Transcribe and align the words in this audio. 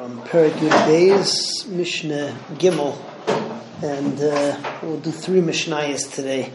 um, 0.00 0.22
Perik 0.22 0.52
Beis 0.52 1.66
Mishnah 1.66 2.34
Gimel, 2.54 2.96
and 3.82 4.18
uh, 4.18 4.78
we'll 4.82 5.00
do 5.00 5.10
three 5.10 5.40
Mishnayos 5.40 6.14
today. 6.14 6.50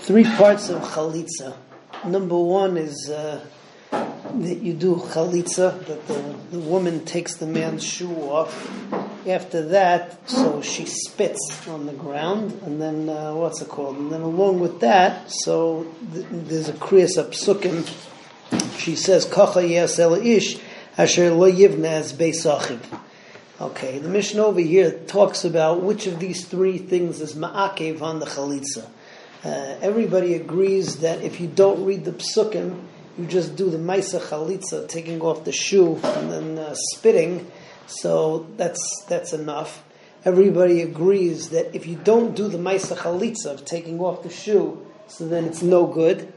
Three 0.00 0.22
parts 0.22 0.68
of 0.68 0.80
Chalitza. 0.82 1.56
Number 2.06 2.38
one 2.38 2.76
is 2.76 3.10
uh, 3.10 3.44
that 3.90 4.58
you 4.58 4.74
do 4.74 4.96
Chalitza, 4.96 5.84
that 5.86 6.06
the, 6.06 6.36
the 6.52 6.58
woman 6.60 7.04
takes 7.04 7.34
the 7.36 7.46
man's 7.46 7.84
shoe 7.84 8.14
off. 8.14 8.70
After 9.26 9.62
that, 9.68 10.28
so 10.28 10.60
she 10.62 10.84
spits 10.84 11.66
on 11.66 11.86
the 11.86 11.94
ground, 11.94 12.60
and 12.64 12.80
then 12.80 13.08
uh, 13.08 13.34
what's 13.34 13.60
it 13.60 13.68
called? 13.68 13.96
And 13.96 14.12
then 14.12 14.20
along 14.20 14.60
with 14.60 14.80
that, 14.80 15.32
so 15.32 15.86
th- 16.12 16.26
there's 16.30 16.68
a 16.68 16.74
Kriyas 16.74 17.16
Psukim. 17.30 17.88
She 18.78 18.94
says, 18.94 19.24
"Kacha 19.24 19.60
yasel 19.60 20.24
ish." 20.24 20.60
Asher 20.96 21.32
lo 21.32 21.50
yivna 21.50 21.86
as 21.86 22.12
beisachiv. 22.12 22.78
Okay, 23.60 23.98
the 23.98 24.08
Mishnah 24.08 24.44
over 24.44 24.60
here 24.60 24.92
talks 24.92 25.44
about 25.44 25.82
which 25.82 26.06
of 26.06 26.20
these 26.20 26.44
three 26.44 26.78
things 26.78 27.20
is 27.20 27.34
ma'akev 27.34 28.00
on 28.00 28.20
the 28.20 28.26
chalitza. 28.26 28.88
Uh, 29.42 29.76
everybody 29.80 30.34
agrees 30.34 30.98
that 30.98 31.20
if 31.22 31.40
you 31.40 31.48
don't 31.48 31.84
read 31.84 32.04
the 32.04 32.12
psukim, 32.12 32.80
you 33.18 33.26
just 33.26 33.56
do 33.56 33.70
the 33.70 33.78
maisa 33.78 34.20
chalitza, 34.20 34.88
taking 34.88 35.20
off 35.20 35.44
the 35.44 35.50
shoe 35.50 35.96
and 36.04 36.30
then 36.30 36.58
uh, 36.58 36.74
spitting. 36.92 37.50
So 37.88 38.46
that's 38.56 39.04
that's 39.08 39.32
enough. 39.32 39.82
Everybody 40.24 40.80
agrees 40.80 41.50
that 41.50 41.74
if 41.74 41.88
you 41.88 41.96
don't 41.96 42.36
do 42.36 42.46
the 42.46 42.58
maisa 42.58 42.96
chalitza 42.96 43.46
of 43.46 43.64
taking 43.64 43.98
off 43.98 44.22
the 44.22 44.30
shoe, 44.30 44.86
so 45.08 45.26
then 45.26 45.44
it's 45.44 45.62
no 45.62 45.86
good. 45.86 46.32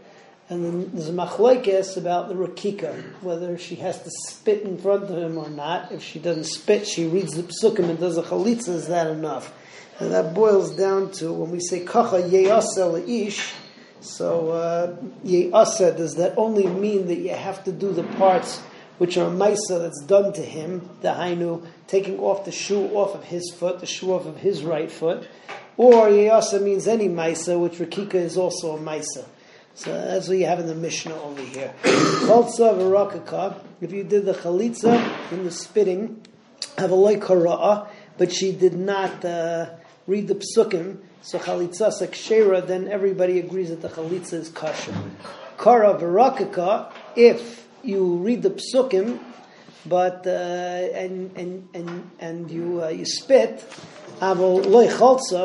And 0.50 0.64
then 0.64 0.92
there's 0.94 1.10
a 1.10 1.12
machlekes 1.12 1.98
about 1.98 2.30
the 2.30 2.36
rakika, 2.36 3.22
whether 3.22 3.58
she 3.58 3.76
has 3.76 4.02
to 4.02 4.10
spit 4.28 4.62
in 4.62 4.78
front 4.78 5.04
of 5.04 5.18
him 5.18 5.38
or 5.38 5.50
not. 5.50 5.92
If 5.92 6.02
she 6.02 6.20
doesn't 6.20 6.46
spit, 6.46 6.88
she 6.88 7.06
reads 7.06 7.34
the 7.34 7.44
psukim 7.44 7.90
and 7.90 8.00
does 8.00 8.18
a 8.18 8.24
chalitza. 8.24 8.70
Is 8.70 8.88
that 8.88 9.08
enough? 9.08 9.54
And 10.00 10.14
that 10.14 10.34
boils 10.34 10.76
down 10.76 11.12
to 11.14 11.34
when 11.34 11.52
we 11.52 11.60
say 11.60 11.82
kacha 11.82 12.22
yeyasa 12.22 13.28
ish. 13.28 13.54
So 14.00 14.52
uh, 14.52 14.96
yeyasa 15.26 15.98
does 15.98 16.16
that 16.16 16.38
only 16.38 16.68
mean 16.68 17.08
that 17.08 17.18
you 17.18 17.34
have 17.34 17.66
to 17.66 17.74
do 17.74 17.92
the 17.92 18.04
parts 18.04 18.62
which 19.00 19.18
are 19.18 19.30
maisa 19.30 19.82
that's 19.82 20.02
done 20.06 20.34
to 20.34 20.42
him, 20.42 20.90
the 21.02 21.10
hainu, 21.10 21.66
taking 21.88 22.20
off 22.20 22.46
the 22.46 22.52
shoe 22.52 22.88
off 22.96 23.16
of 23.16 23.24
his 23.26 23.54
foot, 23.54 23.80
the 23.80 23.86
shoe 23.86 24.14
off 24.14 24.26
of 24.26 24.38
his 24.38 24.64
right 24.64 24.92
foot, 24.92 25.28
or 25.76 26.08
yeyasa 26.08 26.62
means 26.62 26.88
any 26.88 27.10
maisa, 27.10 27.60
which 27.60 27.74
rakika 27.74 28.16
is 28.16 28.38
also 28.38 28.76
a 28.76 28.80
maisa. 28.80 29.26
So 29.78 29.92
that's 29.92 30.28
what 30.28 30.40
you 30.40 30.48
have 30.48 30.60
in 30.60 30.66
the 30.66 30.74
Mishnah 30.74 31.14
over 31.22 31.40
here. 31.40 31.72
Chaltza 31.84 32.74
v'rakaka, 32.74 33.62
if 33.80 33.92
you 33.92 34.04
did 34.04 34.26
the 34.26 34.34
chalitza 34.34 35.32
in 35.32 35.44
the 35.44 35.52
spitting, 35.52 36.20
have 36.80 36.90
a 36.90 36.96
loy 36.96 37.20
but 38.18 38.32
she 38.32 38.54
did 38.54 38.74
not 38.74 39.24
uh, 39.24 39.70
read 40.08 40.30
the 40.30 40.34
psukim, 40.34 40.98
so 41.22 41.38
chalitza 41.38 41.92
sekshera, 41.92 42.66
then 42.66 42.88
everybody 42.88 43.38
agrees 43.38 43.70
that 43.70 43.84
the 43.84 43.90
chalitza 43.90 44.34
is 44.34 44.50
kosher. 44.50 44.96
Kara 45.60 45.94
v'rakaka, 45.94 46.92
if 47.16 47.68
you 47.84 48.16
read 48.16 48.42
the 48.42 48.60
psukim, 48.60 49.20
but 49.86 50.26
uh, 50.26 50.32
and 50.32 51.38
and 51.38 51.70
and 51.76 52.10
and 52.20 52.50
you 52.50 52.84
uh, 52.84 52.88
you 52.88 53.06
spit, 53.06 53.64
avol 54.22 54.66
loy 54.66 54.88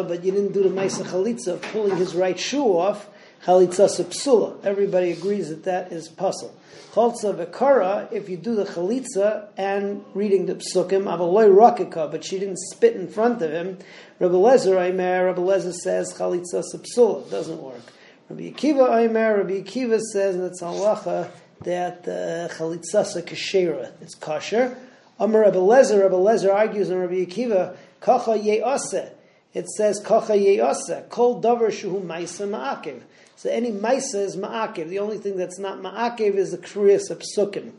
but 0.04 0.24
you 0.24 0.32
didn't 0.32 0.54
do 0.54 0.62
the 0.62 0.70
ma'isa 0.70 1.04
chalitza 1.04 1.48
of 1.48 1.62
pulling 1.70 1.98
his 1.98 2.14
right 2.14 2.40
shoe 2.40 2.78
off 2.78 3.10
chalitza 3.44 3.88
psula. 4.04 4.64
Everybody 4.64 5.12
agrees 5.12 5.48
that 5.48 5.64
that 5.64 5.92
is 5.92 6.08
pasul. 6.08 6.52
Chaltza 6.92 7.34
v'kara, 7.34 8.12
if 8.12 8.28
you 8.28 8.36
do 8.36 8.54
the 8.54 8.64
chalitza 8.64 9.48
and 9.56 10.04
reading 10.14 10.46
the 10.46 10.54
psukim, 10.54 11.04
avaloy 11.04 11.48
rakika, 11.50 12.10
but 12.10 12.24
she 12.24 12.38
didn't 12.38 12.58
spit 12.58 12.94
in 12.94 13.08
front 13.08 13.42
of 13.42 13.50
him. 13.50 13.78
Rabbi 14.18 14.34
Lezer 14.34 14.80
Aimer, 14.80 15.26
Rabbi 15.26 15.40
Lezer 15.40 15.72
says 15.72 16.12
chalitza 16.14 16.62
psula. 16.62 17.28
Doesn't 17.30 17.60
work. 17.60 17.80
Rabbi 18.28 18.50
Akiva 18.52 18.96
Aimer, 18.96 19.38
Rabbi 19.38 19.62
Akiva 19.62 20.00
says 20.00 20.36
that's 20.36 20.62
halacha 20.62 21.30
that 21.62 22.06
uh, 22.06 22.52
chalitza 22.54 23.22
kashera. 23.22 23.90
It's 24.00 24.14
kosher. 24.14 24.76
Amar 25.18 25.42
Rabbi 25.42 25.56
Lezer, 25.56 26.02
Rabbi 26.02 26.14
Lezer 26.14 26.54
argues 26.54 26.90
on 26.90 26.98
Rabbi 26.98 27.24
Akiva, 27.24 27.76
kacha 28.00 28.38
ye'aseh. 28.38 29.10
It 29.54 29.68
says 29.68 30.00
kacha 30.00 30.36
ye'aseh, 30.36 31.08
kol 31.08 31.42
davar 31.42 31.68
shuhu 31.68 32.02
ma'isa 32.02 32.48
ma'akev. 32.48 33.02
So 33.36 33.50
any 33.50 33.70
maisa 33.70 34.24
is 34.24 34.36
ma'akev. 34.36 34.88
The 34.88 34.98
only 34.98 35.18
thing 35.18 35.36
that's 35.36 35.58
not 35.58 35.80
ma'akev 35.80 36.34
is 36.34 36.52
the 36.52 36.58
kriyas 36.58 37.10
of 37.10 37.20
psukim. 37.20 37.72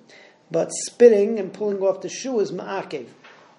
But 0.52 0.72
spitting 0.72 1.40
and 1.40 1.52
pulling 1.52 1.82
off 1.82 2.02
the 2.02 2.10
shoe 2.10 2.40
is 2.40 2.52
ma'akev. 2.52 3.08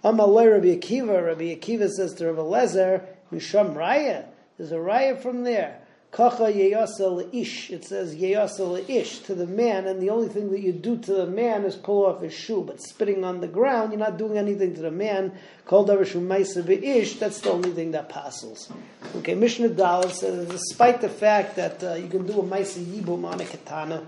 Amalei 0.04 0.52
Rabbi 0.52 0.76
Akiva, 0.76 1.26
Rabbi 1.26 1.56
Akiva 1.56 1.88
says 1.88 2.14
to 2.14 2.26
Rabbi 2.26 2.40
Lezer, 2.40 3.02
Misham 3.32 3.74
Raya. 3.74 4.26
There's 4.58 4.70
a 4.70 4.76
Raya 4.76 5.20
from 5.20 5.44
there. 5.44 5.80
Kacha 6.14 6.44
yeyasa 6.44 7.28
ish. 7.34 7.70
It 7.70 7.84
says 7.84 8.14
yeyasa 8.14 8.88
ish 8.88 9.18
to 9.20 9.34
the 9.34 9.48
man, 9.48 9.88
and 9.88 10.00
the 10.00 10.10
only 10.10 10.28
thing 10.28 10.52
that 10.52 10.60
you 10.60 10.72
do 10.72 10.96
to 10.96 11.12
the 11.12 11.26
man 11.26 11.64
is 11.64 11.74
pull 11.74 12.06
off 12.06 12.22
his 12.22 12.32
shoe. 12.32 12.62
But 12.64 12.80
spitting 12.80 13.24
on 13.24 13.40
the 13.40 13.48
ground, 13.48 13.90
you're 13.90 13.98
not 13.98 14.16
doing 14.16 14.38
anything 14.38 14.76
to 14.76 14.82
the 14.82 14.92
man. 14.92 15.32
Called 15.66 15.90
ish. 15.90 16.12
That's 16.12 17.40
the 17.40 17.50
only 17.50 17.72
thing 17.72 17.90
that 17.92 18.08
passes. 18.08 18.70
Okay, 19.16 19.34
Mishnah 19.34 19.70
Daled 19.70 20.12
says, 20.12 20.48
despite 20.48 21.00
the 21.00 21.08
fact 21.08 21.56
that 21.56 21.82
uh, 21.82 21.94
you 21.94 22.06
can 22.06 22.24
do 22.24 22.38
a 22.38 22.44
Maisa 22.44 22.84
yibum 22.84 23.24
on 23.24 23.40
a 23.40 23.44
katana, 23.44 24.04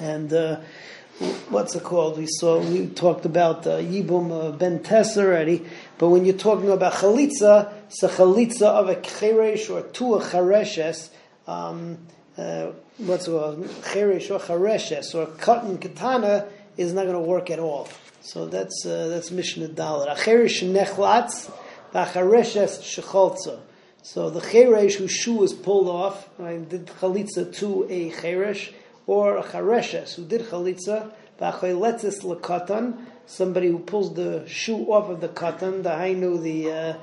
and 0.00 0.32
uh, 0.32 0.60
what's 1.48 1.74
it 1.74 1.82
called? 1.82 2.18
We 2.18 2.26
saw, 2.26 2.60
we 2.60 2.86
talked 2.88 3.24
about 3.24 3.66
uh, 3.66 3.78
Yibum 3.78 4.30
uh, 4.30 4.52
Ben 4.52 4.82
Tess 4.82 5.16
already, 5.16 5.64
but 5.98 6.08
when 6.08 6.24
you're 6.24 6.36
talking 6.36 6.70
about 6.70 6.94
Chalitza, 6.94 7.72
it's 7.86 8.02
a 8.02 8.08
Chalitza 8.08 8.62
of 8.62 8.88
a 8.88 8.96
Cheresh 8.96 9.70
or 9.70 9.82
two 9.88 10.14
a 10.14 10.20
Chareshes, 10.20 11.10
um, 11.46 11.98
uh, 12.36 12.68
what's 12.98 13.26
it 13.26 13.30
called? 13.30 13.64
Cheresh 13.64 14.30
or 14.30 14.38
Chareshes, 14.38 15.14
or 15.14 15.26
katan 15.26 15.80
katana 15.80 16.46
is 16.76 16.92
not 16.92 17.04
going 17.04 17.14
to 17.14 17.20
work 17.20 17.50
at 17.50 17.58
all. 17.58 17.88
So 18.20 18.46
that's, 18.46 18.84
uh, 18.86 19.08
that's 19.08 19.30
Mishnah 19.30 19.68
Daled. 19.68 20.10
A 20.10 20.14
Cheresh 20.14 20.62
nechlatz, 20.62 21.50
v'chareshes 21.92 22.80
shecholza. 22.82 23.60
So 24.02 24.30
the 24.30 24.40
cheresh 24.40 24.94
whose 24.94 25.10
shoe 25.10 25.42
is 25.42 25.52
pulled 25.52 25.88
off, 25.88 26.28
right, 26.38 26.66
did 26.66 26.86
chalitza 26.86 27.54
to 27.56 27.84
a 27.90 28.10
cheresh, 28.10 28.72
or 29.08 29.38
a 29.38 29.42
chareshes 29.42 30.14
who 30.14 30.24
did 30.26 30.42
chalitza, 30.42 31.10
v'achayletzis 31.40 32.20
lekatan, 32.20 32.94
somebody 33.24 33.68
who 33.68 33.78
pulls 33.78 34.14
the 34.14 34.46
shoe 34.46 34.84
off 34.92 35.08
of 35.08 35.22
the 35.22 35.28
katan, 35.28 35.82
the 35.82 35.88
hainu, 35.88 36.40
the 36.40 36.70
uh, 36.70 36.96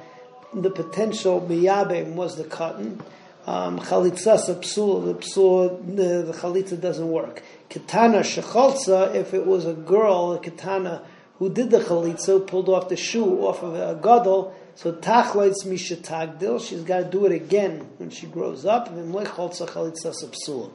the 0.54 0.70
potential 0.70 1.42
miyabim 1.42 2.14
was 2.14 2.38
the 2.38 2.44
katan. 2.44 3.02
Um, 3.48 3.80
chalitza 3.80 4.38
psul, 4.38 5.06
the 5.06 5.14
psul, 5.16 5.96
the, 5.96 6.32
the 6.32 6.34
chalitza 6.34 6.80
doesn't 6.80 7.10
work. 7.10 7.42
Katana 7.70 8.20
shechalza, 8.20 9.16
if 9.16 9.34
it 9.34 9.46
was 9.46 9.66
a 9.66 9.74
girl, 9.74 10.34
a 10.34 10.40
katana 10.40 11.02
who 11.40 11.50
did 11.52 11.72
the 11.72 11.80
chalitza, 11.80 12.46
pulled 12.46 12.70
off 12.70 12.88
the 12.88 12.96
shoe 12.96 13.46
off 13.46 13.64
of 13.64 13.74
a 13.74 14.00
gadol, 14.02 14.56
so 14.76 14.94
tachloitz 14.94 15.66
mishatagdil, 15.66 16.66
she's 16.68 16.82
got 16.82 17.00
to 17.00 17.06
do 17.06 17.26
it 17.26 17.32
again 17.32 17.88
when 17.98 18.12
she 18.12 18.28
grows 18.28 18.64
up. 18.66 18.90
And 18.90 19.14
chalitza 19.14 19.68
psul 19.68 20.72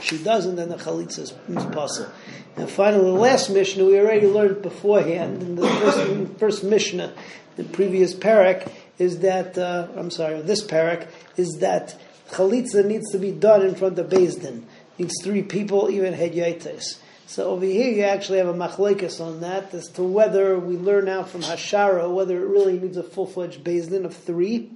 she 0.00 0.18
doesn't, 0.18 0.56
then 0.56 0.68
the 0.68 0.76
chalitza 0.76 1.20
is, 1.20 1.32
possible. 1.72 2.10
And 2.56 2.70
finally, 2.70 3.04
the 3.04 3.10
last 3.10 3.50
Mishnah, 3.50 3.84
we 3.84 3.98
already 3.98 4.26
learned 4.26 4.62
beforehand 4.62 5.42
in 5.42 5.56
the 5.56 5.68
first, 5.68 6.38
first 6.38 6.64
Mishnah, 6.64 7.12
the 7.56 7.64
previous 7.64 8.14
parak, 8.14 8.70
is 8.98 9.20
that, 9.20 9.58
uh, 9.58 9.88
I'm 9.96 10.10
sorry, 10.10 10.40
this 10.42 10.64
parak, 10.64 11.08
is 11.36 11.58
that 11.60 11.98
chalitza 12.30 12.84
needs 12.84 13.10
to 13.12 13.18
be 13.18 13.32
done 13.32 13.62
in 13.62 13.74
front 13.74 13.98
of 13.98 14.08
Beis. 14.08 14.62
Needs 14.98 15.14
three 15.22 15.42
people, 15.42 15.90
even 15.90 16.14
head 16.14 16.32
yaites. 16.32 16.98
So 17.26 17.50
over 17.50 17.64
here 17.64 17.90
you 17.90 18.04
actually 18.04 18.38
have 18.38 18.48
a 18.48 18.54
machlekes 18.54 19.20
on 19.20 19.40
that 19.40 19.74
as 19.74 19.88
to 19.90 20.02
whether 20.04 20.58
we 20.58 20.76
learn 20.76 21.08
out 21.08 21.28
from 21.28 21.42
Hashara 21.42 22.08
whether 22.12 22.40
it 22.40 22.46
really 22.46 22.78
needs 22.78 22.96
a 22.96 23.02
full-fledged 23.02 23.64
Beis 23.64 23.90
Din 23.90 24.04
of 24.04 24.16
three, 24.16 24.70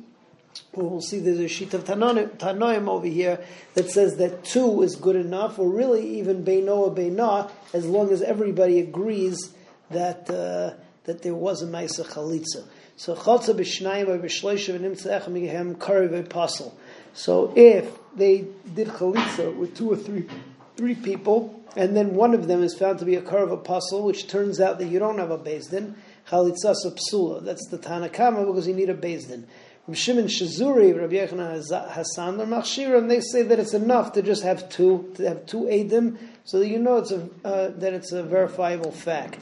we'll 0.73 1.01
see 1.01 1.19
there's 1.19 1.39
a 1.39 1.49
sheet 1.49 1.75
of 1.75 1.85
Tanoim 1.85 2.89
over 2.89 3.07
here 3.07 3.45
that 3.75 3.91
says 3.91 4.17
that 4.17 4.45
two 4.45 4.83
is 4.83 4.97
good 4.97 5.17
enough, 5.17 5.59
or 5.59 5.69
really 5.69 6.19
even 6.19 6.45
Beino 6.45 6.77
or 6.77 6.95
Beina, 6.95 7.51
as 7.73 7.87
long 7.87 8.11
as 8.11 8.23
everybody 8.23 8.81
agrees 8.81 9.55
that 9.91 10.31
uh, 10.31 10.75
that 11.05 11.23
there 11.23 11.35
was 11.35 11.63
a 11.63 11.67
Maisa 11.67 12.07
Chalitza. 12.07 12.65
So 12.97 13.15
Chalza 13.15 13.55
b'shnayim 13.55 14.09
or 14.09 14.19
b'shleishav 14.19 14.77
and 14.77 14.85
imtzach 14.85 15.25
migehem 15.25 15.77
karev 15.77 16.19
apostle. 16.19 16.77
So 17.15 17.53
if 17.57 17.91
they 18.15 18.47
did 18.75 18.89
Chalitza 18.89 19.57
with 19.57 19.77
two 19.77 19.91
or 19.91 19.97
three 19.97 20.29
three 20.77 20.95
people, 20.95 21.63
and 21.77 21.97
then 21.97 22.15
one 22.15 22.35
of 22.35 22.47
them 22.47 22.63
is 22.63 22.75
found 22.75 22.99
to 22.99 23.05
be 23.05 23.15
a 23.17 23.23
karev 23.23 23.53
apostle, 23.53 24.05
which 24.05 24.29
turns 24.29 24.61
out 24.61 24.79
that 24.79 24.87
you 24.87 24.99
don't 24.99 25.19
have 25.19 25.31
a 25.31 25.39
Beis 25.39 25.71
Din, 25.71 25.97
Chalitza 26.29 26.75
psula. 26.75 27.43
That's 27.43 27.67
the 27.69 27.79
Tanakama 27.79 28.47
because 28.47 28.69
you 28.69 28.75
need 28.75 28.91
a 28.91 28.95
Beis 28.95 29.27
Din. 29.29 29.41
Rabbi 29.43 29.70
Shimon 29.95 30.27
Shazuri, 30.27 30.99
Rabbi 30.99 31.15
Yechon 31.15 31.91
Hassan, 31.93 32.41
or 32.41 32.47
Machshira, 32.47 32.99
and 32.99 33.11
they 33.11 33.21
say 33.21 33.43
that 33.43 33.59
it's 33.59 33.75
enough 33.75 34.13
to 34.13 34.23
just 34.23 34.43
have 34.43 34.69
two, 34.69 35.13
to 35.17 35.29
have 35.29 35.47
two 35.47 35.63
Edim, 35.63 36.19
so 36.45 36.59
that 36.59 36.69
you 36.69 36.79
know 36.79 36.97
it's 36.99 37.13
a, 37.13 37.29
uh, 37.45 37.69
that 37.79 37.93
it's 37.95 38.13
a 38.13 38.23
verifiable 38.23 38.93
fact. 38.93 39.39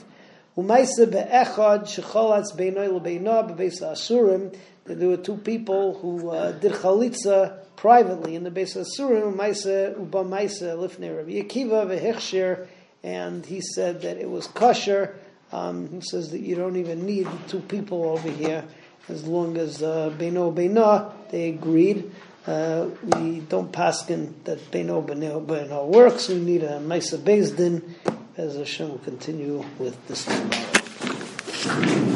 Asurim. 3.87 4.57
There 4.85 5.09
were 5.09 5.17
two 5.19 5.37
people 5.37 5.99
who 5.99 6.31
uh, 6.31 6.53
did 6.53 6.73
chalitza 6.73 7.59
privately 7.77 8.35
in 8.35 8.45
the 8.45 8.51
base 8.51 8.75
of 8.75 8.87
Asurim. 8.87 9.35
Umaisa 9.35 9.99
uba 9.99 10.25
maisa 10.25 10.77
lifnei 10.77 11.17
Rabbi 11.17 11.43
Akiva 11.43 11.87
vehechshir, 11.87 12.67
and 13.03 13.47
he 13.47 13.61
said 13.61 14.03
that 14.03 14.17
it 14.17 14.29
was 14.29 14.47
kosher. 14.47 15.15
Um, 15.53 15.89
he 15.89 16.01
says 16.01 16.31
that 16.33 16.41
you 16.41 16.57
don't 16.57 16.77
even 16.77 17.07
need 17.07 17.27
two 17.49 17.61
people 17.61 18.05
over 18.05 18.31
here 18.31 18.65
as 19.09 19.25
long 19.25 19.57
as 19.57 19.83
uh, 19.83 20.11
beino 20.17 20.53
beino 20.55 21.13
they 21.31 21.49
agreed. 21.49 22.11
Uh, 22.47 22.89
we 23.03 23.41
don't 23.41 23.73
pass 23.73 24.09
in 24.09 24.35
that 24.45 24.59
beino 24.71 25.05
beino 25.05 25.45
beino 25.45 25.87
works. 25.87 26.29
We 26.29 26.37
need 26.37 26.63
a 26.63 26.81
maisa 26.81 27.19
beis 27.19 27.57
din. 27.57 27.97
As 28.37 28.57
Hashem 28.57 28.91
will 28.91 28.99
continue 28.99 29.65
with 29.79 30.07
this 30.07 30.25
tomorrow. 30.25 32.15